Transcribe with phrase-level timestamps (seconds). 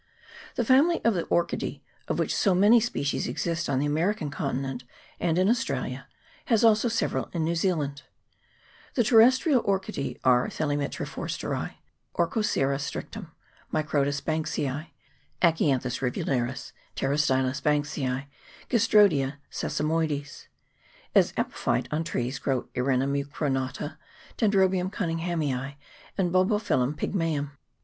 [0.55, 4.83] The family of the Orchidea, of which so many species exist on the American continent
[5.19, 6.07] and in Australia,
[6.45, 8.01] has also several on New Zealand.
[8.95, 11.73] The terrestrial Orchidece are Thelymitra Forsteri,
[12.15, 13.27] Orthoceras strictum,
[13.71, 14.87] Microtis Banksii,
[15.43, 18.25] Acianthus rivularis, Pterostylis Banksii,
[18.71, 20.19] Gastrodia sesa 426 THE BOTANY OF [PART II.
[20.19, 20.47] moides.
[21.13, 23.97] As epiphytce on trees grow Earina mucronata,
[24.35, 25.75] Dendrobium Cunninghamii,
[26.17, 27.51] and Bolbophyllum pygmseum.